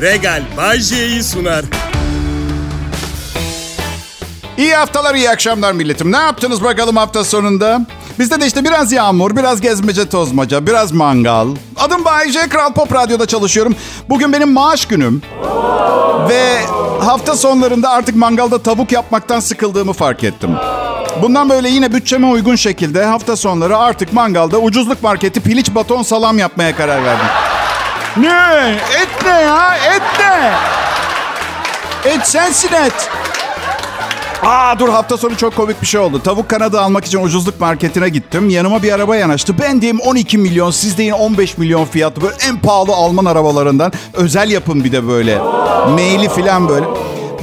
[0.00, 1.64] Regal Bajje'yi sunar.
[4.58, 6.12] İyi haftalar, iyi akşamlar milletim.
[6.12, 7.86] Ne yaptınız bakalım hafta sonunda?
[8.18, 11.48] Bizde de işte biraz yağmur, biraz gezmece tozmaca, biraz mangal.
[11.76, 13.76] Adım Bayece, Kral Pop Radyo'da çalışıyorum.
[14.08, 15.22] Bugün benim maaş günüm.
[16.28, 16.60] Ve
[17.04, 20.50] hafta sonlarında artık mangalda tavuk yapmaktan sıkıldığımı fark ettim.
[21.22, 26.38] Bundan böyle yine bütçeme uygun şekilde hafta sonları artık mangalda ucuzluk marketi piliç baton salam
[26.38, 27.26] yapmaya karar verdim.
[28.16, 28.76] Ne?
[29.02, 29.76] Et ne ya?
[29.76, 30.52] Et ne?
[32.12, 33.10] Et sensin et.
[34.42, 36.22] Aa dur hafta sonu çok komik bir şey oldu.
[36.22, 38.50] Tavuk kanadı almak için ucuzluk marketine gittim.
[38.50, 39.54] Yanıma bir araba yanaştı.
[39.58, 42.20] Ben diyeyim 12 milyon, siz deyin 15 milyon fiyatı.
[42.22, 43.92] Böyle en pahalı Alman arabalarından.
[44.14, 45.38] Özel yapım bir de böyle.
[45.94, 46.86] Meyli falan böyle.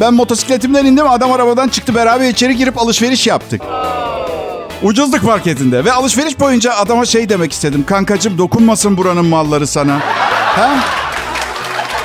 [0.01, 1.09] Ben motosikletimden indim.
[1.09, 1.95] Adam arabadan çıktı.
[1.95, 3.61] Beraber içeri girip alışveriş yaptık.
[4.83, 5.85] Ucuzluk marketinde.
[5.85, 7.83] Ve alışveriş boyunca adama şey demek istedim.
[7.87, 9.99] Kankacım dokunmasın buranın malları sana.
[10.55, 10.75] Ha?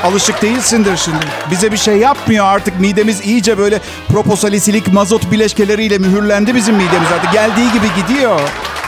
[0.04, 1.26] Alışık değilsindir şimdi.
[1.50, 2.80] Bize bir şey yapmıyor artık.
[2.80, 7.32] Midemiz iyice böyle proposalisilik mazot bileşkeleriyle mühürlendi bizim midemiz artık.
[7.32, 8.40] Geldiği gibi gidiyor.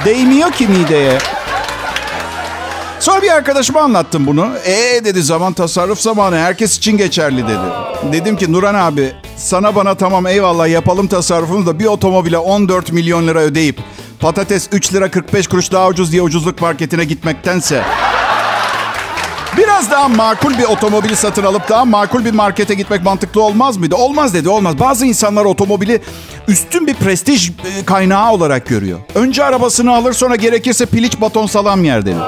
[0.04, 1.19] Değmiyor ki mideye.
[3.00, 4.48] Sonra bir arkadaşıma anlattım bunu.
[4.64, 8.12] Ee dedi zaman tasarruf zamanı herkes için geçerli dedi.
[8.12, 13.28] Dedim ki Nuran abi sana bana tamam eyvallah yapalım tasarrufunu da bir otomobile 14 milyon
[13.28, 13.78] lira ödeyip
[14.20, 17.82] patates 3 lira 45 kuruş daha ucuz diye ucuzluk marketine gitmektense
[19.56, 23.94] Biraz daha makul bir otomobili satın alıp daha makul bir markete gitmek mantıklı olmaz mıydı?
[23.94, 24.81] Olmaz dedi olmaz.
[24.81, 26.00] Bazı insanlar otomobili
[26.48, 28.98] üstün bir prestij e, kaynağı olarak görüyor.
[29.14, 32.22] Önce arabasını alır sonra gerekirse piliç baton salam yer denir.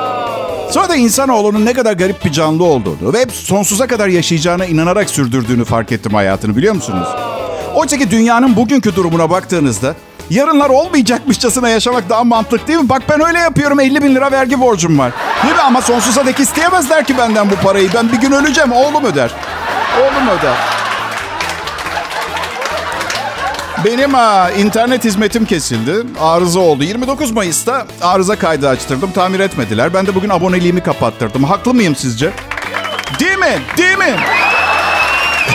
[0.71, 5.11] Sonra da insanoğlunun ne kadar garip bir canlı olduğunu ve hep sonsuza kadar yaşayacağına inanarak
[5.11, 7.09] sürdürdüğünü fark ettim hayatını biliyor musunuz?
[7.75, 9.95] Oysa ki dünyanın bugünkü durumuna baktığınızda
[10.31, 12.89] yarınlar olmayacakmışçasına yaşamak daha mantıklı değil mi?
[12.89, 15.13] Bak ben öyle yapıyorum 50 bin lira vergi borcum var.
[15.43, 15.61] Değil mi?
[15.61, 17.89] Ama sonsuza dek isteyemezler ki benden bu parayı.
[17.95, 19.31] Ben bir gün öleceğim oğlum öder.
[20.01, 20.55] Oğlum öder.
[23.85, 26.07] Benim ha, internet hizmetim kesildi.
[26.21, 26.85] Arıza oldu.
[26.85, 29.13] 29 Mayıs'ta arıza kaydı açtırdım.
[29.13, 29.95] Tamir etmediler.
[29.95, 31.45] Ben de bugün aboneliğimi kapattırdım.
[31.45, 32.31] Haklı mıyım sizce?
[33.21, 33.59] Değil mi?
[33.79, 34.17] Değil mi?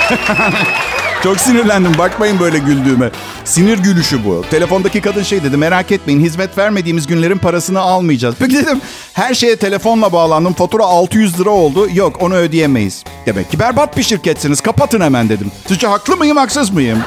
[1.24, 1.98] Çok sinirlendim.
[1.98, 3.10] Bakmayın böyle güldüğüme.
[3.46, 4.46] Sinir gülüşü bu.
[4.52, 5.58] Telefondaki kadın şey dedi.
[5.58, 8.36] Merak etmeyin hizmet vermediğimiz günlerin parasını almayacağız.
[8.40, 8.82] Peki dedim
[9.14, 10.54] her şeye telefonla bağlandım.
[10.54, 11.88] Fatura 600 lira oldu.
[11.94, 13.04] Yok onu ödeyemeyiz.
[13.26, 14.62] Demek ki berbat bir şirketsiniz.
[14.62, 15.52] Kapatın hemen dedim.
[15.68, 17.00] Sizce haklı mıyım haksız mıyım?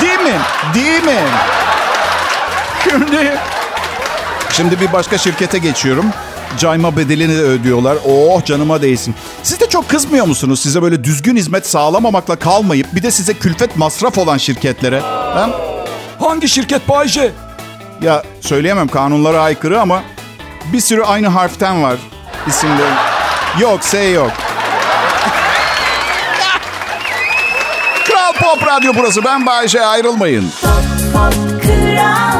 [0.00, 0.38] Değil mi?
[0.74, 1.20] Değil mi?
[2.90, 3.38] Şimdi...
[4.52, 6.04] Şimdi bir başka şirkete geçiyorum.
[6.58, 7.98] Cayma bedelini de ödüyorlar.
[8.08, 9.14] Oh canıma değsin.
[9.42, 13.76] Siz de çok kızmıyor musunuz size böyle düzgün hizmet sağlamamakla kalmayıp bir de size külfet
[13.76, 15.00] masraf olan şirketlere?
[15.00, 15.50] Ha?
[16.20, 17.32] Hangi şirket Bayce?
[18.02, 20.02] Ya söyleyemem kanunlara aykırı ama
[20.72, 21.96] bir sürü aynı harften var
[22.46, 22.92] isimleri.
[23.60, 24.30] Yok S yok.
[28.08, 29.24] Kral Pop Radyo burası.
[29.24, 30.50] Ben Bayece ayrılmayın.
[30.62, 30.70] Pop,
[31.12, 32.39] pop, Kral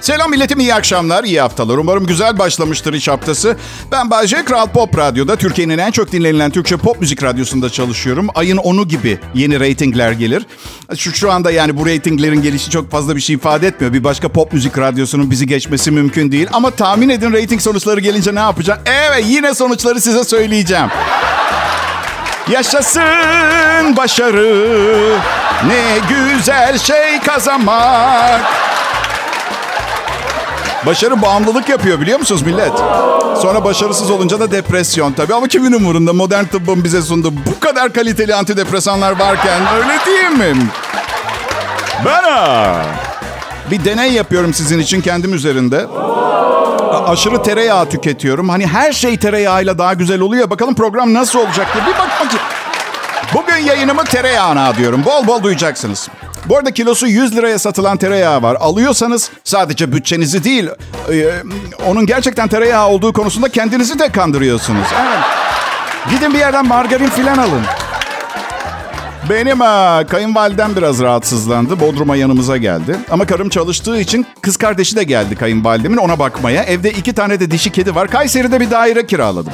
[0.00, 1.78] Selam milletim, iyi akşamlar, iyi haftalar.
[1.78, 3.56] Umarım güzel başlamıştır iş haftası.
[3.92, 8.28] Ben Bayce, Kral Pop Radyo'da Türkiye'nin en çok dinlenilen Türkçe pop müzik radyosunda çalışıyorum.
[8.34, 10.46] Ayın 10'u gibi yeni reytingler gelir.
[10.96, 13.92] Şu, şu anda yani bu reytinglerin gelişi çok fazla bir şey ifade etmiyor.
[13.92, 16.46] Bir başka pop müzik radyosunun bizi geçmesi mümkün değil.
[16.52, 18.80] Ama tahmin edin reyting sonuçları gelince ne yapacağım?
[18.86, 20.88] Evet yine sonuçları size söyleyeceğim.
[22.50, 25.16] Yaşasın başarı,
[25.66, 28.69] ne güzel şey kazanmak.
[30.86, 32.72] Başarı bağımlılık yapıyor biliyor musunuz millet?
[33.42, 35.34] Sonra başarısız olunca da depresyon tabii.
[35.34, 40.62] Ama kimin umurunda modern tıbbın bize sunduğu bu kadar kaliteli antidepresanlar varken öyle değil mi?
[42.04, 42.82] Ben ha,
[43.70, 45.86] bir deney yapıyorum sizin için kendim üzerinde.
[47.06, 48.48] Aşırı tereyağı tüketiyorum.
[48.48, 50.50] Hani her şey tereyağıyla daha güzel oluyor.
[50.50, 52.32] Bakalım program nasıl olacak diye bir bakmak
[53.34, 55.04] Bugün yayınımı tereyağına diyorum.
[55.04, 56.08] Bol bol duyacaksınız.
[56.46, 58.56] Bu arada kilosu 100 liraya satılan tereyağı var.
[58.60, 60.68] Alıyorsanız sadece bütçenizi değil,
[61.12, 61.42] e,
[61.86, 64.86] onun gerçekten tereyağı olduğu konusunda kendinizi de kandırıyorsunuz.
[65.00, 65.18] Evet.
[66.10, 67.62] Gidin bir yerden margarin filan alın.
[69.30, 71.80] Benim ha, kayınvalidem biraz rahatsızlandı.
[71.80, 72.96] Bodrum'a yanımıza geldi.
[73.10, 76.62] Ama karım çalıştığı için kız kardeşi de geldi kayınvalidemin ona bakmaya.
[76.62, 78.08] Evde iki tane de dişi kedi var.
[78.08, 79.52] Kayseri'de bir daire kiraladım.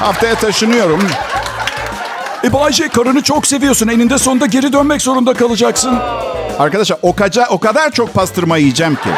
[0.00, 1.00] Haftaya taşınıyorum.
[2.44, 3.88] E Bayce karını çok seviyorsun.
[3.88, 5.98] Eninde sonunda geri dönmek zorunda kalacaksın.
[6.58, 9.08] Arkadaşlar o, kaca, o kadar çok pastırma yiyeceğim ki.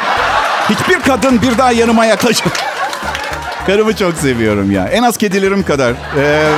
[0.71, 2.45] Hiçbir kadın bir daha yanıma yaklaşır.
[3.67, 4.89] Karımı çok seviyorum ya.
[4.89, 5.95] En az kedilerim kadar.
[6.19, 6.49] Ee,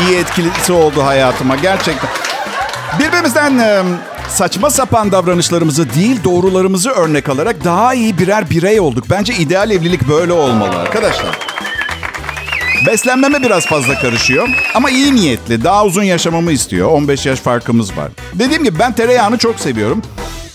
[0.00, 2.10] iyi etkilisi oldu hayatıma gerçekten.
[2.98, 3.82] Birbirimizden e,
[4.28, 9.04] saçma sapan davranışlarımızı değil doğrularımızı örnek alarak daha iyi birer birey olduk.
[9.10, 11.38] Bence ideal evlilik böyle olmalı arkadaşlar.
[12.86, 15.64] Beslenmeme biraz fazla karışıyor ama iyi niyetli.
[15.64, 16.88] Daha uzun yaşamamı istiyor.
[16.88, 18.08] 15 yaş farkımız var.
[18.34, 20.02] Dediğim gibi ben tereyağını çok seviyorum.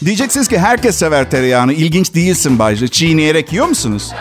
[0.06, 1.74] Diyeceksiniz ki herkes sever tereyağını.
[1.74, 2.88] İlginç değilsin Bayce.
[2.88, 4.12] Çiğneyerek yiyor musunuz?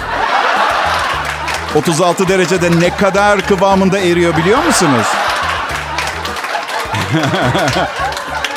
[1.74, 5.06] 36 derecede ne kadar kıvamında eriyor biliyor musunuz?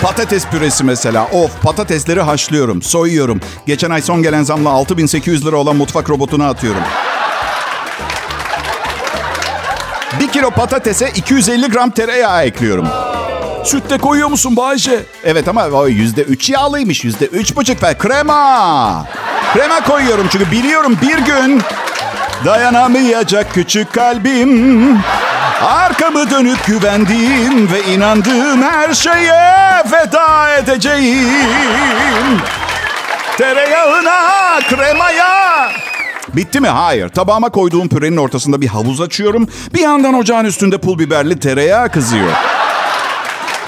[0.02, 1.28] Patates püresi mesela.
[1.32, 3.42] Of patatesleri haşlıyorum, soyuyorum.
[3.66, 6.82] Geçen ay son gelen zamla 6800 lira olan mutfak robotuna atıyorum.
[10.20, 12.88] Bir kilo patatese 250 gram tereyağı ekliyorum.
[13.64, 15.00] Süt de koyuyor musun Bayce?
[15.24, 17.04] Evet ama o yüzde üç yağlıymış.
[17.04, 19.06] Yüzde üç buçuk ve krema.
[19.54, 21.62] Krema koyuyorum çünkü biliyorum bir gün
[22.46, 25.00] dayanamayacak küçük kalbim.
[25.66, 32.42] Arkamı dönüp güvendiğim ve inandığım her şeye veda edeceğim.
[33.38, 34.20] Tereyağına,
[34.70, 35.72] kremaya.
[36.38, 36.68] Bitti mi?
[36.68, 37.10] Hayır.
[37.10, 39.48] Tabağıma koyduğum pürenin ortasında bir havuz açıyorum.
[39.74, 42.32] Bir yandan ocağın üstünde pul biberli tereyağı kızıyor.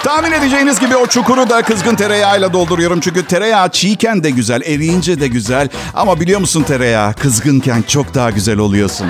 [0.03, 2.99] Tahmin edeceğiniz gibi o çukuru da kızgın tereyağıyla dolduruyorum.
[2.99, 5.69] Çünkü tereyağı çiğken de güzel, eriyince de güzel.
[5.93, 9.07] Ama biliyor musun tereyağı kızgınken çok daha güzel oluyorsun.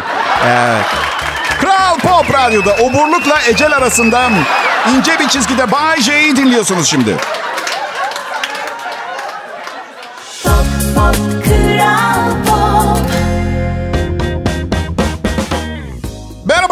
[0.47, 0.85] Evet.
[1.61, 4.29] Kral Pop Radyo'da oburlukla ecel arasında
[4.97, 7.15] ince bir çizgide Bay J'yi dinliyorsunuz şimdi.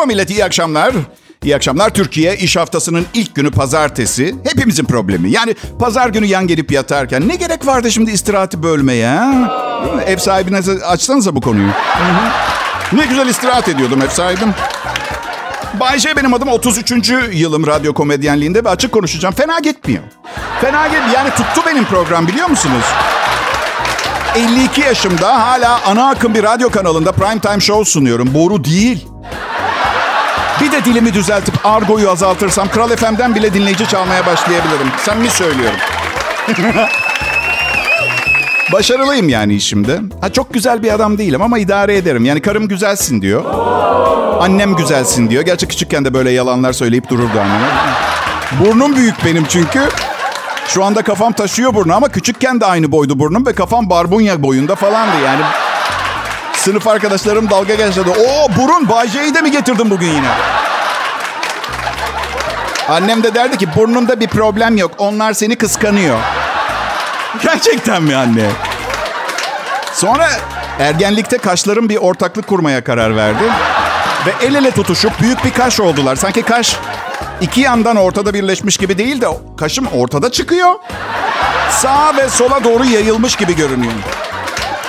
[0.07, 0.93] Merhaba millet, iyi akşamlar.
[1.43, 1.89] İyi akşamlar.
[1.89, 4.35] Türkiye iş haftasının ilk günü pazartesi.
[4.43, 5.31] Hepimizin problemi.
[5.31, 9.07] Yani pazar günü yan gelip yatarken ne gerek vardı şimdi istirahati bölmeye?
[9.07, 10.01] Ha?
[10.05, 11.67] Ev sahibine açsanıza bu konuyu.
[12.93, 14.53] Ne güzel istirahat ediyordum ev sahibim.
[15.79, 16.91] Bay J benim adım 33.
[17.31, 19.35] yılım radyo komedyenliğinde ve açık konuşacağım.
[19.35, 20.03] Fena gitmiyor.
[20.61, 21.15] Fena gitmiyor.
[21.15, 22.83] Yani tuttu benim program biliyor musunuz?
[24.35, 28.33] 52 yaşımda hala ana akım bir radyo kanalında prime time show sunuyorum.
[28.33, 29.07] Boru değil.
[30.61, 34.87] Bir de dilimi düzeltip argoyu azaltırsam Kral FM'den bile dinleyici çalmaya başlayabilirim.
[35.05, 35.77] Sen mi söylüyorum?
[38.73, 39.99] Başarılıyım yani işimde.
[40.21, 42.25] Ha, çok güzel bir adam değilim ama idare ederim.
[42.25, 43.43] Yani karım güzelsin diyor.
[44.41, 45.43] Annem güzelsin diyor.
[45.43, 47.67] Gerçi küçükken de böyle yalanlar söyleyip dururdu anneme.
[48.65, 49.81] Burnum büyük benim çünkü.
[50.67, 54.75] Şu anda kafam taşıyor burnu ama küçükken de aynı boydu burnum ve kafam barbunya boyunda
[54.75, 55.41] falandı yani.
[56.67, 58.01] Sınıf arkadaşlarım dalga geçti.
[58.01, 60.29] O burun Bay de mi getirdin bugün yine?
[62.89, 64.91] Annem de derdi ki burnunda bir problem yok.
[64.97, 66.17] Onlar seni kıskanıyor.
[67.43, 68.49] Gerçekten mi anne?
[69.93, 70.29] Sonra
[70.79, 73.43] ergenlikte kaşlarım bir ortaklık kurmaya karar verdi.
[74.25, 76.15] Ve el ele tutuşup büyük bir kaş oldular.
[76.15, 76.77] Sanki kaş
[77.41, 79.27] iki yandan ortada birleşmiş gibi değil de
[79.57, 80.75] kaşım ortada çıkıyor.
[81.71, 83.93] Sağa ve sola doğru yayılmış gibi görünüyor.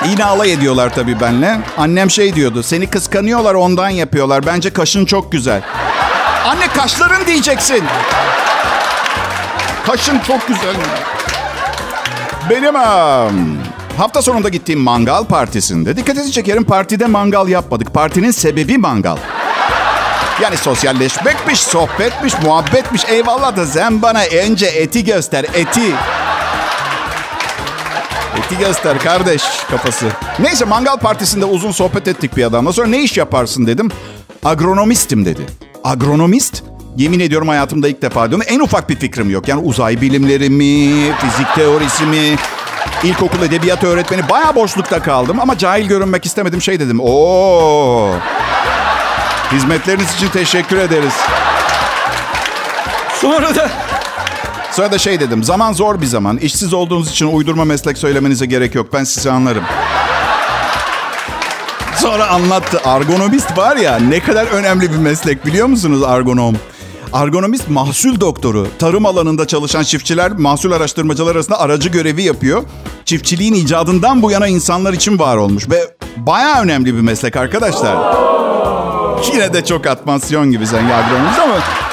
[0.04, 1.60] Yine alay ediyorlar tabii benle.
[1.78, 2.62] Annem şey diyordu.
[2.62, 4.46] Seni kıskanıyorlar ondan yapıyorlar.
[4.46, 5.62] Bence kaşın çok güzel.
[6.46, 7.84] Anne kaşların diyeceksin.
[9.86, 10.74] Kaşın çok güzel.
[12.50, 12.74] Benim
[13.98, 17.94] hafta sonunda gittiğim mangal partisinde dikkatinizi çekerim partide mangal yapmadık.
[17.94, 19.16] Partinin sebebi mangal.
[20.42, 23.04] Yani sosyalleşmekmiş, sohbetmiş, muhabbetmiş.
[23.04, 25.94] Eyvallah da sen bana önce eti göster, eti.
[28.48, 30.06] Eti göster kardeş kafası.
[30.38, 32.72] Neyse mangal partisinde uzun sohbet ettik bir adamla.
[32.72, 33.90] Sonra ne iş yaparsın dedim.
[34.44, 35.46] Agronomistim dedi.
[35.84, 36.62] Agronomist?
[36.96, 38.46] Yemin ediyorum hayatımda ilk defa diyorum.
[38.48, 39.48] En ufak bir fikrim yok.
[39.48, 42.36] Yani uzay bilimleri mi, fizik teorisi mi,
[43.02, 44.28] ilkokul edebiyat öğretmeni.
[44.28, 46.62] Bayağı boşlukta kaldım ama cahil görünmek istemedim.
[46.62, 47.00] Şey dedim.
[47.00, 48.10] Oo.
[49.52, 51.14] Hizmetleriniz için teşekkür ederiz.
[53.20, 53.70] Sonra da
[54.78, 55.44] Sonra da şey dedim.
[55.44, 56.36] Zaman zor bir zaman.
[56.36, 58.86] İşsiz olduğunuz için uydurma meslek söylemenize gerek yok.
[58.92, 59.62] Ben sizi anlarım.
[61.96, 62.80] Sonra anlattı.
[62.84, 66.56] Argonomist var ya ne kadar önemli bir meslek biliyor musunuz argonom?
[67.12, 68.66] Argonomist mahsul doktoru.
[68.78, 72.64] Tarım alanında çalışan çiftçiler mahsul araştırmacılar arasında aracı görevi yapıyor.
[73.04, 75.70] Çiftçiliğin icadından bu yana insanlar için var olmuş.
[75.70, 77.96] Ve baya önemli bir meslek arkadaşlar.
[79.32, 81.87] Yine de çok atmasyon gibi sen agronomist ama...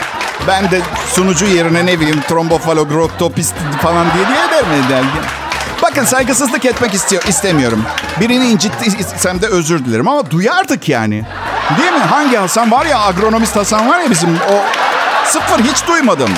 [0.47, 0.81] Ben de
[1.13, 5.09] sunucu yerine ne bileyim trombofalogrotopist falan diye diye eder mi?
[5.81, 7.83] Bakın saygısızlık etmek istiyor, istemiyorum.
[8.19, 11.25] Birini incittiysem de özür dilerim ama duyardık yani.
[11.77, 11.99] Değil mi?
[11.99, 14.55] Hangi Hasan var ya agronomist Hasan var ya bizim o
[15.25, 16.29] sıfır hiç duymadım.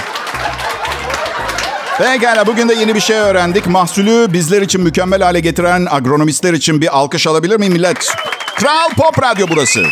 [1.98, 3.68] Pekala bugün de yeni bir şey öğrendik.
[3.68, 8.16] Mahsulü bizler için mükemmel hale getiren agronomistler için bir alkış alabilir miyim millet?
[8.56, 9.84] Kral Pop Radyo burası.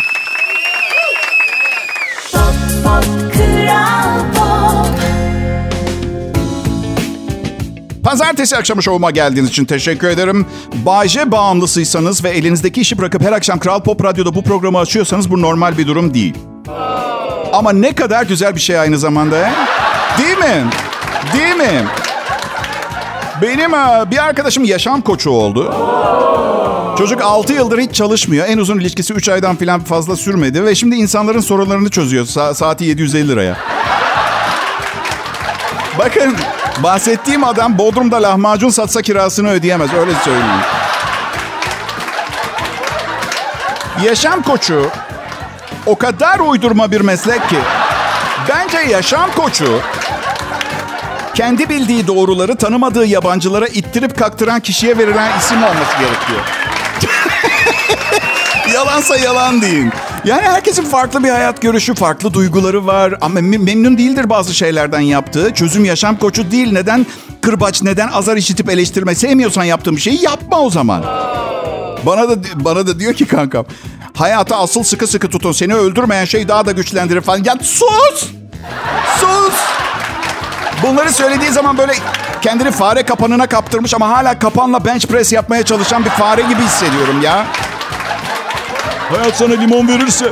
[8.03, 10.45] Pazartesi akşamı şovuma geldiğiniz için teşekkür ederim.
[10.73, 15.41] Bayce bağımlısıysanız ve elinizdeki işi bırakıp her akşam Kral Pop Radyo'da bu programı açıyorsanız bu
[15.41, 16.33] normal bir durum değil.
[17.53, 19.35] Ama ne kadar güzel bir şey aynı zamanda.
[19.37, 19.51] He?
[20.23, 20.63] Değil mi?
[21.33, 21.85] Değil mi?
[23.41, 25.73] Benim e, bir arkadaşım yaşam koçu oldu.
[26.97, 28.47] Çocuk 6 yıldır hiç çalışmıyor.
[28.47, 30.65] En uzun ilişkisi 3 aydan falan fazla sürmedi.
[30.65, 32.25] Ve şimdi insanların sorunlarını çözüyor.
[32.25, 33.57] Sa- saati 750 liraya.
[35.99, 36.35] Bakın
[36.83, 39.93] bahsettiğim adam Bodrum'da lahmacun satsa kirasını ödeyemez.
[39.93, 40.61] Öyle söyleyeyim.
[44.03, 44.85] Yaşam koçu
[45.85, 47.57] o kadar uydurma bir meslek ki.
[48.49, 49.79] Bence yaşam koçu
[51.33, 56.39] kendi bildiği doğruları tanımadığı yabancılara ittirip kaktıran kişiye verilen isim olması gerekiyor.
[58.73, 59.91] Yalansa yalan deyin.
[60.25, 63.13] Yani herkesin farklı bir hayat görüşü, farklı duyguları var.
[63.21, 65.53] Ama mem- memnun değildir bazı şeylerden yaptığı.
[65.53, 66.71] Çözüm yaşam koçu değil.
[66.71, 67.05] Neden
[67.41, 69.15] kırbaç, neden azar işitip eleştirme?
[69.15, 71.03] Sevmiyorsan yaptığın bir şeyi yapma o zaman.
[72.05, 73.65] Bana da bana da diyor ki kankam.
[74.13, 75.51] Hayata asıl sıkı sıkı tutun.
[75.51, 77.43] Seni öldürmeyen şey daha da güçlendirir falan.
[77.43, 78.29] Ya sus!
[79.19, 79.53] Sus!
[80.83, 81.93] Bunları söylediği zaman böyle
[82.41, 87.21] kendini fare kapanına kaptırmış ama hala kapanla bench press yapmaya çalışan bir fare gibi hissediyorum
[87.21, 87.45] ya.
[89.09, 90.25] Hayat sana limon verirse.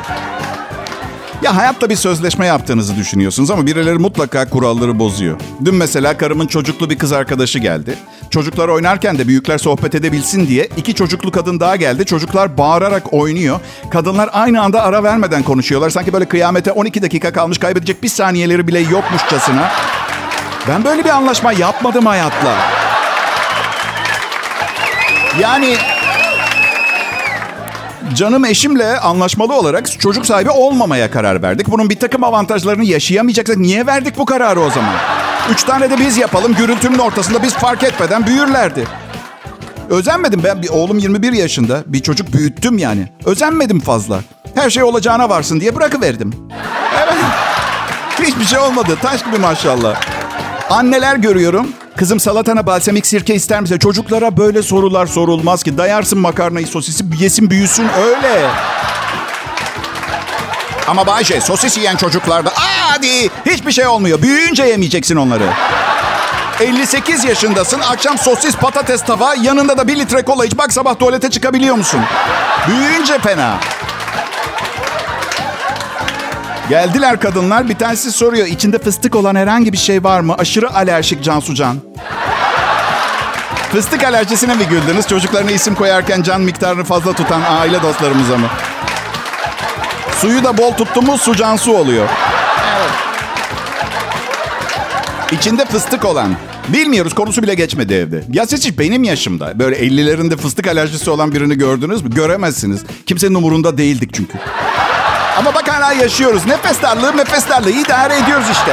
[1.44, 5.40] Ya hayatta bir sözleşme yaptığınızı düşünüyorsunuz ama birileri mutlaka kuralları bozuyor.
[5.66, 7.96] Dün mesela karımın çocuklu bir kız arkadaşı geldi.
[8.30, 12.06] Çocuklar oynarken de büyükler sohbet edebilsin diye iki çocuklu kadın daha geldi.
[12.06, 13.60] Çocuklar bağırarak oynuyor.
[13.92, 15.90] Kadınlar aynı anda ara vermeden konuşuyorlar.
[15.90, 19.72] Sanki böyle kıyamete 12 dakika kalmış kaybedecek bir saniyeleri bile yokmuşçasına.
[20.68, 22.56] Ben böyle bir anlaşma yapmadım hayatla.
[25.40, 25.78] Yani
[28.16, 31.72] Canım eşimle anlaşmalı olarak çocuk sahibi olmamaya karar verdik.
[31.72, 34.96] Bunun bir takım avantajlarını yaşayamayacaksak niye verdik bu kararı o zaman?
[35.52, 36.56] Üç tane de biz yapalım.
[36.56, 38.88] Gürültünün ortasında biz fark etmeden büyürlerdi.
[39.90, 40.62] Özenmedim ben.
[40.62, 41.84] Bir, oğlum 21 yaşında.
[41.86, 43.08] Bir çocuk büyüttüm yani.
[43.26, 44.20] Özenmedim fazla.
[44.56, 46.34] Her şey olacağına varsın diye bırakıverdim.
[47.04, 47.24] Evet.
[48.28, 48.98] Hiçbir şey olmadı.
[49.02, 50.13] Taş gibi maşallah.
[50.74, 51.68] Anneler görüyorum.
[51.98, 53.78] Kızım salatana balsamik sirke ister misin?
[53.78, 55.78] Çocuklara böyle sorular sorulmaz ki.
[55.78, 58.50] Dayarsın makarnayı sosisi yesin büyüsün öyle.
[60.88, 64.22] Ama Bayce sosis yiyen çocuklarda aa hadi hiçbir şey olmuyor.
[64.22, 65.50] Büyüyünce yemeyeceksin onları.
[66.60, 67.80] 58 yaşındasın.
[67.80, 70.58] Akşam sosis patates tava yanında da bir litre kola iç.
[70.58, 72.00] Bak sabah tuvalete çıkabiliyor musun?
[72.68, 73.60] Büyüyünce fena.
[76.70, 77.70] Geldiler kadınlar.
[77.70, 78.48] Bir tanesi soruyor.
[78.48, 80.36] içinde fıstık olan herhangi bir şey var mı?
[80.38, 81.78] Aşırı alerjik Cansucan.
[83.72, 85.08] Fıstık alerjisine mi güldünüz?
[85.08, 88.48] Çocuklarına isim koyarken can miktarını fazla tutan aile dostlarımıza mı?
[90.20, 92.10] Suyu da bol tuttu mu su Cansu oluyor.
[95.32, 96.36] İçinde fıstık olan.
[96.68, 98.24] Bilmiyoruz konusu bile geçmedi evde.
[98.32, 102.10] Ya siz hiç benim yaşımda böyle 50'lerinde fıstık alerjisi olan birini gördünüz mü?
[102.10, 102.82] Göremezsiniz.
[103.06, 104.38] Kimsenin umurunda değildik çünkü.
[105.44, 106.46] Ama bak hala yaşıyoruz.
[106.46, 108.72] Nefes darlığı nefes darlığı idare ediyoruz işte.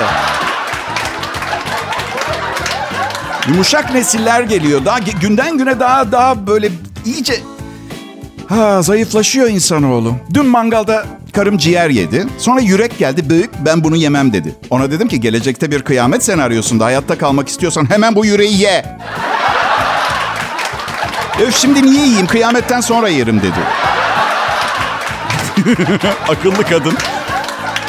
[3.49, 4.85] Yumuşak nesiller geliyor.
[4.85, 6.71] Daha günden güne daha daha böyle
[7.07, 7.35] iyice
[8.49, 10.15] ha zayıflaşıyor insanoğlu.
[10.35, 12.27] Dün mangalda karım ciğer yedi.
[12.39, 14.55] Sonra yürek geldi büyük ben bunu yemem dedi.
[14.71, 18.99] Ona dedim ki gelecekte bir kıyamet senaryosunda hayatta kalmak istiyorsan hemen bu yüreği ye.
[21.43, 23.90] Öf şimdi niye yiyeyim kıyametten sonra yerim dedi.
[26.29, 26.95] Akıllı kadın.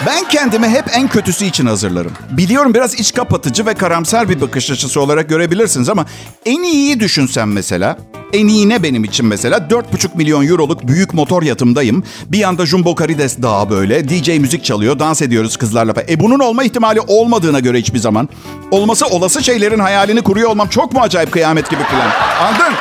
[0.05, 2.11] Ben kendimi hep en kötüsü için hazırlarım.
[2.31, 6.05] Biliyorum biraz iç kapatıcı ve karamsar bir bakış açısı olarak görebilirsiniz ama
[6.45, 7.97] en iyiyi düşünsem mesela.
[8.33, 9.57] En iyi ne benim için mesela?
[9.57, 9.83] 4,5
[10.15, 12.03] milyon euroluk büyük motor yatımdayım.
[12.27, 14.09] Bir yanda Jumbo Karides dağı böyle.
[14.09, 15.93] DJ müzik çalıyor, dans ediyoruz kızlarla.
[16.09, 18.29] E bunun olma ihtimali olmadığına göre hiçbir zaman.
[18.71, 22.11] Olması olası şeylerin hayalini kuruyor olmam çok mu acayip kıyamet gibi plan?
[22.47, 22.73] Anladın?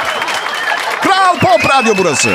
[1.03, 2.31] Kral Pop Radyo burası.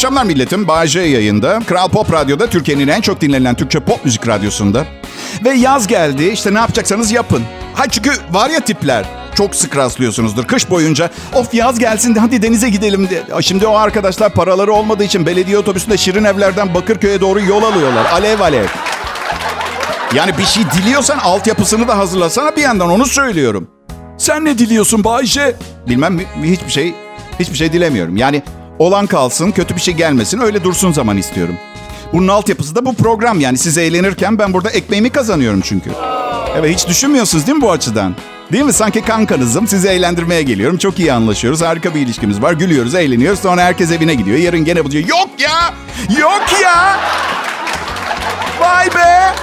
[0.00, 0.68] Akşamlar milletim.
[0.68, 1.60] Bağcay yayında.
[1.66, 4.84] Kral Pop Radyo'da Türkiye'nin en çok dinlenen Türkçe pop müzik radyosunda.
[5.44, 6.24] Ve yaz geldi.
[6.24, 7.42] İşte ne yapacaksanız yapın.
[7.74, 9.04] Ha çünkü var ya tipler.
[9.34, 11.10] Çok sık rastlıyorsunuzdur kış boyunca.
[11.34, 13.22] Of yaz gelsin de hadi denize gidelim diye.
[13.42, 18.04] Şimdi o arkadaşlar paraları olmadığı için belediye otobüsünde Şirin Evler'den Bakırköy'e doğru yol alıyorlar.
[18.12, 18.66] Alev alev.
[20.14, 23.70] Yani bir şey diliyorsan altyapısını da hazırlasana bir yandan onu söylüyorum.
[24.18, 25.56] Sen ne diliyorsun Bayce?
[25.88, 26.94] Bilmem hiçbir şey
[27.40, 28.16] hiçbir şey dilemiyorum.
[28.16, 28.42] Yani
[28.80, 31.54] olan kalsın, kötü bir şey gelmesin, öyle dursun zaman istiyorum.
[32.12, 35.90] Bunun altyapısı da bu program yani siz eğlenirken ben burada ekmeğimi kazanıyorum çünkü.
[36.56, 38.14] Evet hiç düşünmüyorsunuz değil mi bu açıdan?
[38.52, 38.72] Değil mi?
[38.72, 39.68] Sanki kankanızım.
[39.68, 40.78] Sizi eğlendirmeye geliyorum.
[40.78, 41.62] Çok iyi anlaşıyoruz.
[41.62, 42.52] Harika bir ilişkimiz var.
[42.52, 43.40] Gülüyoruz, eğleniyoruz.
[43.40, 44.38] Sonra herkes evine gidiyor.
[44.38, 45.08] Yarın gene bu diyor.
[45.08, 45.74] Yok ya!
[46.20, 46.96] Yok ya!
[48.60, 49.34] Vay be!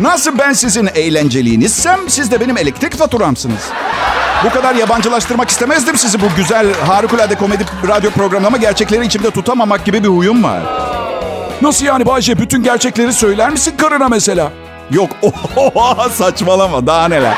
[0.00, 3.62] Nasıl ben sizin eğlenceliğinizsem siz de benim elektrik faturamsınız.
[4.44, 9.84] Bu kadar yabancılaştırmak istemezdim sizi bu güzel harikulade komedi radyo programı ama gerçekleri içimde tutamamak
[9.84, 10.60] gibi bir huyum var.
[11.62, 12.38] Nasıl yani Bayce?
[12.38, 14.52] Bütün gerçekleri söyler misin karına mesela?
[14.90, 15.10] Yok
[15.56, 17.34] oha, saçmalama daha neler.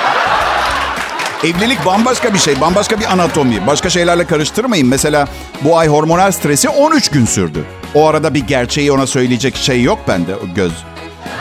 [1.44, 3.66] Evlilik bambaşka bir şey, bambaşka bir anatomi.
[3.66, 4.88] Başka şeylerle karıştırmayın.
[4.88, 5.28] Mesela
[5.61, 7.64] bu ay hormonal stresi 13 gün sürdü.
[7.94, 10.73] O arada bir gerçeği ona söyleyecek şey yok bende, o göz.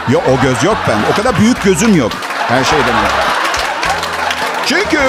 [0.10, 1.03] Yok o göz yok bende.
[1.13, 2.12] O kadar büyük gözüm yok.
[2.48, 2.93] Her şeyden.
[4.65, 5.00] Çünkü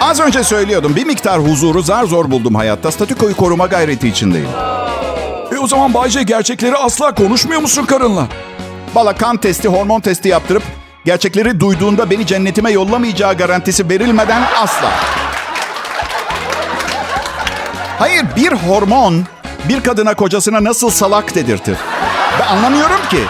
[0.00, 2.92] az önce söylüyordum bir miktar huzuru zar zor buldum hayatta.
[2.92, 4.48] Statükoyu koruma gayreti içindeyim.
[5.54, 8.26] E o zaman Bayce gerçekleri asla konuşmuyor musun karınla?
[8.94, 10.62] Valla kan testi, hormon testi yaptırıp
[11.04, 14.90] gerçekleri duyduğunda beni cennetime yollamayacağı garantisi verilmeden asla.
[17.98, 19.24] Hayır bir hormon
[19.68, 21.76] bir kadına kocasına nasıl salak dedirtir?
[22.40, 23.20] Ben anlamıyorum ki.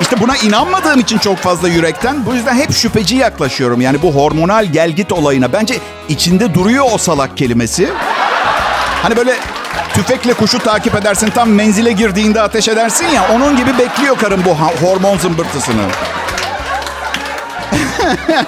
[0.00, 2.26] İşte buna inanmadığım için çok fazla yürekten.
[2.26, 3.80] Bu yüzden hep şüpheci yaklaşıyorum.
[3.80, 5.52] Yani bu hormonal gelgit olayına.
[5.52, 7.88] Bence içinde duruyor o salak kelimesi.
[9.02, 9.34] Hani böyle
[9.94, 13.28] tüfekle kuşu takip edersin tam menzile girdiğinde ateş edersin ya.
[13.34, 14.54] Onun gibi bekliyor karım bu
[14.86, 15.82] hormon zımbırtısını.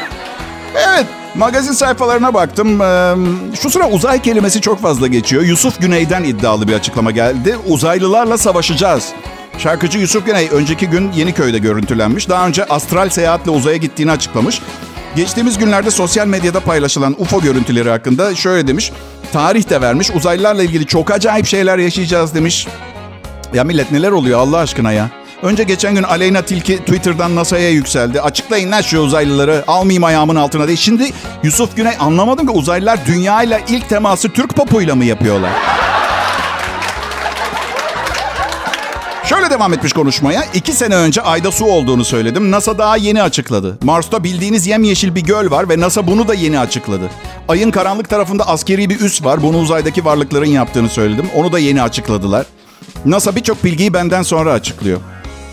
[0.75, 2.79] evet magazin sayfalarına baktım.
[3.63, 5.43] Şu sıra uzay kelimesi çok fazla geçiyor.
[5.43, 7.57] Yusuf Güney'den iddialı bir açıklama geldi.
[7.67, 9.13] Uzaylılarla savaşacağız.
[9.59, 12.29] Şarkıcı Yusuf Güney önceki gün Yeniköy'de görüntülenmiş.
[12.29, 14.61] Daha önce astral seyahatle uzaya gittiğini açıklamış.
[15.17, 18.93] Geçtiğimiz günlerde sosyal medyada paylaşılan UFO görüntüleri hakkında şöyle demiş.
[19.33, 20.11] Tarih de vermiş.
[20.11, 22.67] Uzaylılarla ilgili çok acayip şeyler yaşayacağız demiş.
[23.55, 25.11] Ya millet neler oluyor Allah aşkına ya?
[25.43, 28.21] Önce geçen gün Aleyna Tilki Twitter'dan NASA'ya yükseldi.
[28.21, 29.65] Açıklayın lan şu uzaylıları.
[29.67, 30.77] Almayayım ayağımın altına diye.
[30.77, 31.11] Şimdi
[31.43, 35.51] Yusuf Güney anlamadım ki uzaylılar dünyayla ilk teması Türk popuyla mı yapıyorlar?
[39.29, 40.45] Şöyle devam etmiş konuşmaya.
[40.55, 42.51] İki sene önce ayda su olduğunu söyledim.
[42.51, 43.79] NASA daha yeni açıkladı.
[43.83, 47.11] Mars'ta bildiğiniz yemyeşil bir göl var ve NASA bunu da yeni açıkladı.
[47.49, 49.43] Ayın karanlık tarafında askeri bir üs var.
[49.43, 51.27] Bunu uzaydaki varlıkların yaptığını söyledim.
[51.35, 52.47] Onu da yeni açıkladılar.
[53.05, 55.01] NASA birçok bilgiyi benden sonra açıklıyor.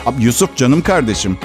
[0.06, 1.38] Abi Yusuf canım kardeşim.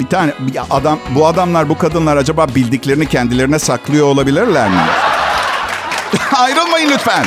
[0.00, 4.76] Bir tane bir adam bu adamlar bu kadınlar acaba bildiklerini kendilerine saklıyor olabilirler mi?
[6.36, 7.26] Ayrılmayın lütfen.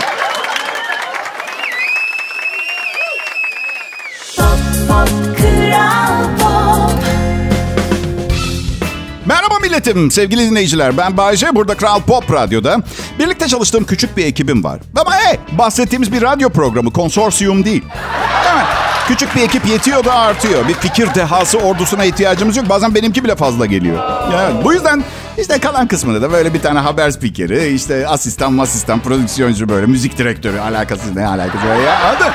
[9.70, 10.98] Milletim, sevgili dinleyiciler.
[10.98, 12.78] Ben Bayce, burada Kral Pop Radyo'da.
[13.20, 14.80] Birlikte çalıştığım küçük bir ekibim var.
[14.96, 17.84] Ama hey, bahsettiğimiz bir radyo programı, konsorsiyum değil.
[18.54, 18.66] Evet,
[19.08, 20.68] küçük bir ekip yetiyor da artıyor.
[20.68, 22.70] Bir fikir dehası ordusuna ihtiyacımız yok.
[22.70, 23.98] Bazen benimki bile fazla geliyor.
[24.34, 25.04] Yani bu yüzden
[25.38, 30.18] işte kalan kısmında da böyle bir tane haber spikeri, işte asistan, asistan, prodüksiyoncu böyle, müzik
[30.18, 32.00] direktörü, alakasız ne alakası var ya.
[32.00, 32.32] Anladın?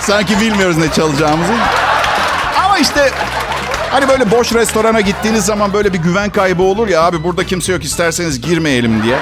[0.00, 1.52] Sanki bilmiyoruz ne çalacağımızı.
[2.64, 3.10] Ama işte
[3.92, 7.72] Hani böyle boş restorana gittiğiniz zaman böyle bir güven kaybı olur ya abi burada kimse
[7.72, 9.18] yok isterseniz girmeyelim diye.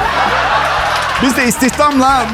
[1.22, 2.26] Biz de istihdamla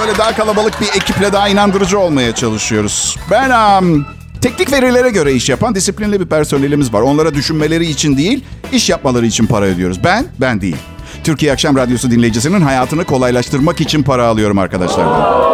[0.00, 3.16] böyle daha kalabalık bir ekiple daha inandırıcı olmaya çalışıyoruz.
[3.30, 4.06] Ben um,
[4.40, 7.00] teknik verilere göre iş yapan disiplinli bir personelimiz var.
[7.00, 10.04] Onlara düşünmeleri için değil, iş yapmaları için para ödüyoruz.
[10.04, 10.76] Ben, ben değil.
[11.24, 15.50] Türkiye Akşam Radyosu dinleyicisinin hayatını kolaylaştırmak için para alıyorum arkadaşlardan.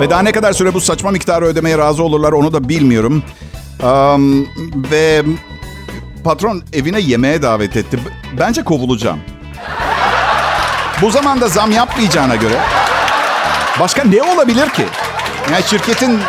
[0.00, 3.22] Ve daha ne kadar süre bu saçma miktarı ödemeye razı olurlar onu da bilmiyorum.
[3.82, 4.46] Am,
[4.90, 5.22] ve
[6.24, 7.98] patron evine yemeğe davet etti.
[8.38, 9.18] Bence kovulacağım.
[11.02, 12.60] Bu zamanda zam yapmayacağına göre
[13.80, 14.84] başka ne olabilir ki?
[15.52, 16.20] Yani şirketin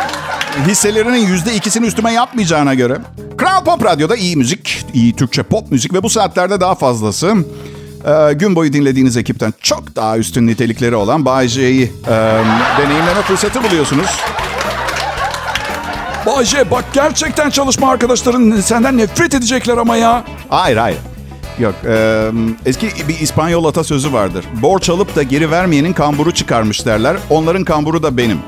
[0.66, 2.98] hisselerinin yüzde ikisini üstüme yapmayacağına göre.
[3.38, 7.34] Kral Pop Radyo'da iyi müzik, iyi Türkçe pop müzik ve bu saatlerde daha fazlası.
[8.06, 12.10] Ee, gün boyu dinlediğiniz ekipten çok daha üstün nitelikleri olan Bay J'yi e,
[12.78, 14.06] deneyimleme fırsatı buluyorsunuz.
[16.26, 20.24] Bayce bak gerçekten çalışma arkadaşların senden nefret edecekler ama ya.
[20.48, 20.98] Hayır hayır.
[21.58, 21.74] Yok.
[21.86, 22.28] e,
[22.66, 24.44] eski bir İspanyol atasözü vardır.
[24.62, 27.16] Borç alıp da geri vermeyenin kamburu çıkarmış derler.
[27.30, 28.38] Onların kamburu da benim.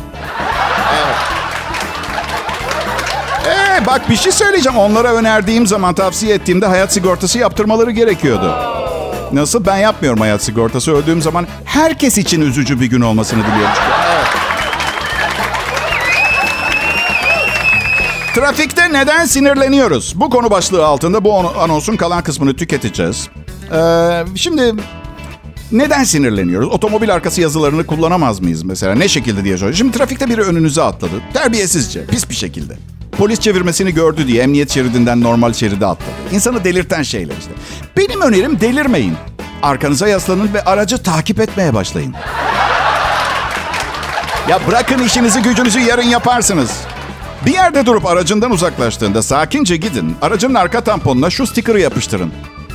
[3.47, 4.79] Ee, bak bir şey söyleyeceğim.
[4.79, 8.55] Onlara önerdiğim zaman tavsiye ettiğimde hayat sigortası yaptırmaları gerekiyordu.
[9.33, 9.67] Nasıl?
[9.67, 10.93] Ben yapmıyorum hayat sigortası.
[10.93, 13.75] Öldüğüm zaman herkes için üzücü bir gün olmasını diliyorum.
[18.35, 20.13] Trafikte neden sinirleniyoruz?
[20.17, 23.29] Bu konu başlığı altında bu anonsun kalan kısmını tüketeceğiz.
[23.73, 24.75] Ee, şimdi
[25.73, 26.69] neden sinirleniyoruz?
[26.69, 28.95] Otomobil arkası yazılarını kullanamaz mıyız mesela?
[28.95, 29.77] Ne şekilde diye soruyor.
[29.77, 31.13] Şimdi trafikte biri önünüze atladı.
[31.35, 32.77] Terbiyesizce, pis bir şekilde.
[33.19, 36.11] Polis çevirmesini gördü diye emniyet şeridinden normal şeride atladı.
[36.33, 37.53] İnsanı delirten şeyler işte.
[37.97, 39.15] Benim önerim delirmeyin.
[39.63, 42.15] Arkanıza yaslanın ve aracı takip etmeye başlayın.
[44.49, 46.71] Ya bırakın işinizi gücünüzü yarın yaparsınız.
[47.47, 50.17] Bir yerde durup aracından uzaklaştığında sakince gidin.
[50.23, 52.33] Aracın arka tamponuna şu stikeri yapıştırın.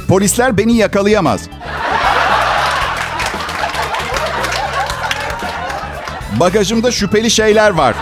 [0.08, 1.42] Polisler beni yakalayamaz.
[6.40, 7.96] Bagajımda şüpheli şeyler var.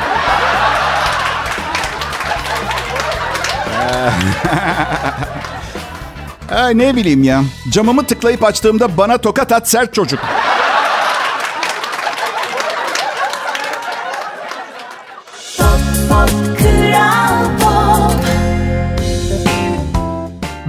[6.51, 7.43] Ay ne bileyim ya.
[7.71, 10.19] Camımı tıklayıp açtığımda bana tokat at sert çocuk.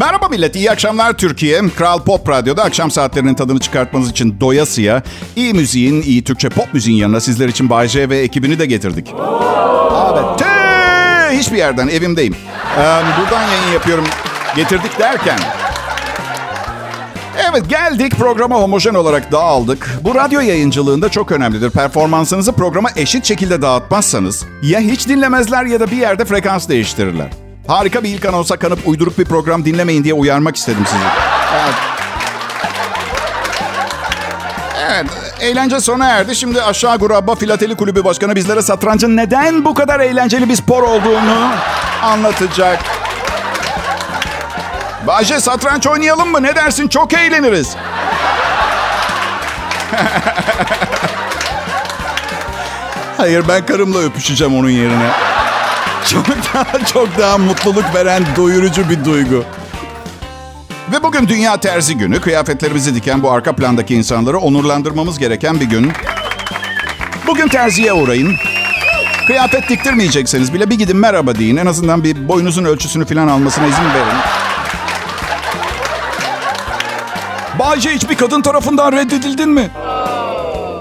[0.07, 1.69] Merhaba millet, iyi akşamlar Türkiye.
[1.69, 5.03] Kral Pop Radyo'da akşam saatlerinin tadını çıkartmanız için doyasıya
[5.37, 9.15] iyi müziğin, iyi Türkçe pop müziğin yanına sizler için Bay J ve ekibini de getirdik.
[10.45, 12.37] Evet, hiçbir yerden evimdeyim.
[13.21, 14.05] Buradan yayın yapıyorum.
[14.57, 15.39] Getirdik derken...
[17.51, 19.91] Evet geldik programa homojen olarak dağıldık.
[20.05, 21.71] Bu radyo yayıncılığında çok önemlidir.
[21.71, 27.46] Performansınızı programa eşit şekilde dağıtmazsanız ya hiç dinlemezler ya da bir yerde frekans değiştirirler.
[27.67, 31.05] Harika bir ilk anonsa kanıp uyduruk bir program dinlemeyin diye uyarmak istedim sizi.
[31.55, 31.75] Evet.
[34.91, 35.07] Evet,
[35.41, 36.37] eğlence sona erdi.
[36.37, 41.51] Şimdi aşağı Gurabba Filateli Kulübü Başkanı bizlere satrancın neden bu kadar eğlenceli bir spor olduğunu
[42.03, 42.79] anlatacak.
[45.07, 46.43] Bahçe satranç oynayalım mı?
[46.43, 46.89] Ne dersin?
[46.89, 47.77] Çok eğleniriz.
[53.17, 55.11] Hayır ben karımla öpüşeceğim onun yerine.
[56.11, 59.45] Çok daha çok daha mutluluk veren doyurucu bir duygu.
[60.93, 62.21] Ve bugün Dünya Terzi Günü.
[62.21, 65.93] Kıyafetlerimizi diken bu arka plandaki insanları onurlandırmamız gereken bir gün.
[67.27, 68.35] Bugün terziye uğrayın.
[69.27, 71.57] Kıyafet diktirmeyecekseniz bile bir gidin merhaba deyin.
[71.57, 74.19] En azından bir boyunuzun ölçüsünü falan almasına izin verin.
[77.59, 79.71] Bayce hiçbir kadın tarafından reddedildin mi?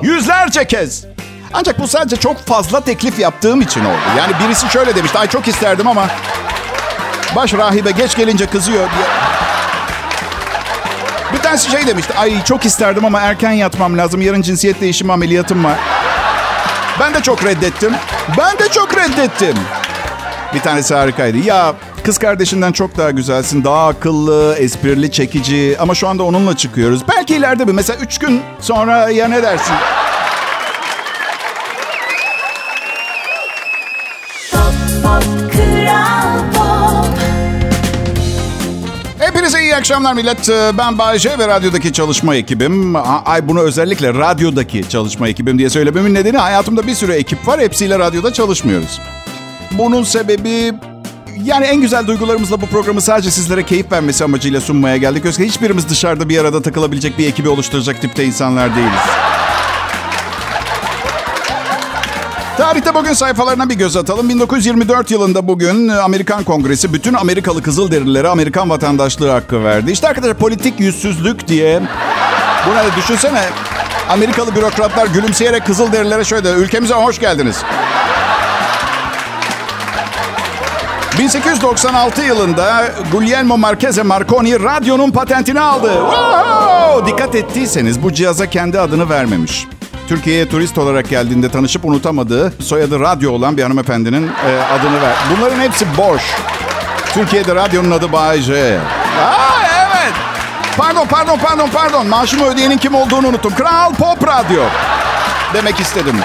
[0.01, 1.14] Yüzlerce kez.
[1.53, 3.97] Ancak bu sadece çok fazla teklif yaptığım için oldu.
[4.17, 5.17] Yani birisi şöyle demişti.
[5.19, 6.08] Ay çok isterdim ama
[7.36, 8.88] baş rahibe geç gelince kızıyor.
[11.34, 12.13] Bir tanesi şey demişti.
[12.17, 14.21] Ay çok isterdim ama erken yatmam lazım.
[14.21, 15.75] Yarın cinsiyet değişimi ameliyatım var.
[16.99, 17.93] Ben de çok reddettim.
[18.38, 19.55] Ben de çok reddettim.
[20.53, 21.38] Bir tanesi harikaydı.
[21.38, 23.63] Ya kız kardeşinden çok daha güzelsin.
[23.63, 25.77] Daha akıllı, esprili, çekici.
[25.79, 27.01] Ama şu anda onunla çıkıyoruz.
[27.08, 29.75] Belki ileride bir mesela üç gün sonra ya ne dersin?
[39.85, 40.49] Akşamlar millet.
[40.49, 42.95] Ee, Ben Bayece ve radyodaki çalışma ekibim.
[43.25, 47.59] Ay bunu özellikle radyodaki çalışma ekibim diye söylememin nedeni hayatımda bir sürü ekip var.
[47.59, 48.99] Hepsiyle radyoda çalışmıyoruz.
[49.71, 50.73] Bunun sebebi
[51.43, 55.25] yani en güzel duygularımızla bu programı sadece sizlere keyif vermesi amacıyla sunmaya geldik.
[55.25, 59.24] Yoksa hiçbirimiz dışarıda bir arada takılabilecek bir ekibi oluşturacak tipte insanlar değiliz.
[62.65, 64.30] Tarihte bugün sayfalarına bir göz atalım.
[64.30, 69.91] 1924 yılında bugün Amerikan Kongresi bütün Amerikalı Kızılderililere Amerikan vatandaşlığı hakkı verdi.
[69.91, 71.82] İşte arkadaşlar politik yüzsüzlük diye.
[72.67, 73.43] Buna da düşünsene.
[74.10, 77.58] Amerikalı bürokratlar gülümseyerek Kızılderililere şöyle ülkemize hoş geldiniz.
[81.19, 85.91] 1896 yılında Guglielmo Marchese Marconi radyonun patentini aldı.
[85.93, 87.12] Wow!
[87.12, 89.67] Dikkat ettiyseniz bu cihaza kendi adını vermemiş.
[90.07, 95.13] Türkiye'ye turist olarak geldiğinde tanışıp unutamadığı soyadı radyo olan bir hanımefendinin e, adını ver.
[95.31, 96.21] Bunların hepsi boş.
[97.13, 98.77] Türkiye'de radyonun adı Bay J.
[98.77, 100.13] Aa, evet.
[100.77, 102.07] Pardon, pardon, pardon, pardon.
[102.07, 103.53] Maaşımı ödeyenin kim olduğunu unuttum.
[103.55, 104.63] Kral Pop Radyo
[105.53, 106.15] demek istedim.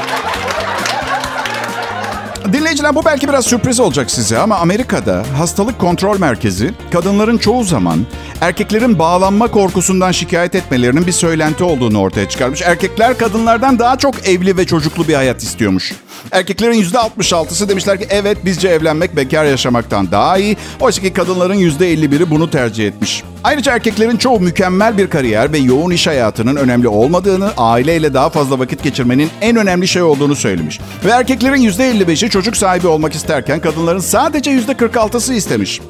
[2.52, 8.06] Dinleyiciler bu belki biraz sürpriz olacak size ama Amerika'da hastalık kontrol merkezi kadınların çoğu zaman
[8.40, 12.62] erkeklerin bağlanma korkusundan şikayet etmelerinin bir söylenti olduğunu ortaya çıkarmış.
[12.62, 15.92] Erkekler kadınlardan daha çok evli ve çocuklu bir hayat istiyormuş.
[16.33, 20.56] Erkeklerin %66'sı demişler ki evet bizce evlenmek bekar yaşamaktan daha iyi.
[20.80, 23.22] Oysa ki kadınların %51'i bunu tercih etmiş.
[23.44, 28.59] Ayrıca erkeklerin çoğu mükemmel bir kariyer ve yoğun iş hayatının önemli olmadığını, aileyle daha fazla
[28.59, 30.80] vakit geçirmenin en önemli şey olduğunu söylemiş.
[31.04, 35.80] Ve erkeklerin %55'i çocuk sahibi olmak isterken kadınların sadece %46'sı istemiş.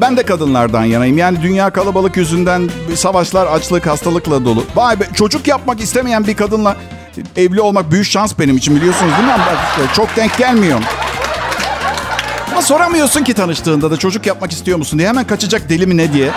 [0.00, 1.18] Ben de kadınlardan yanayım.
[1.18, 4.64] Yani dünya kalabalık yüzünden savaşlar, açlık, hastalıkla dolu.
[4.76, 6.76] Vay be çocuk yapmak istemeyen bir kadınla
[7.36, 9.34] evli olmak büyük şans benim için biliyorsunuz değil mi?
[9.96, 10.80] Çok denk gelmiyor.
[12.52, 15.08] Ama soramıyorsun ki tanıştığında da çocuk yapmak istiyor musun diye.
[15.08, 16.30] Hemen kaçacak deli mi ne diye.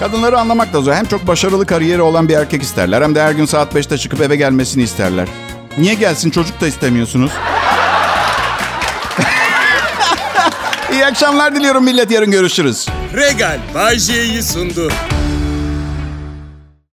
[0.00, 0.92] Kadınları anlamak da zor.
[0.92, 3.02] Hem çok başarılı kariyeri olan bir erkek isterler.
[3.02, 5.28] Hem de her gün saat 5'te çıkıp eve gelmesini isterler.
[5.78, 7.32] Niye gelsin çocuk da istemiyorsunuz?
[11.04, 12.10] İyi akşamlar diliyorum millet.
[12.10, 12.88] Yarın görüşürüz.
[13.16, 13.98] Regal Bay
[14.42, 14.92] sundu.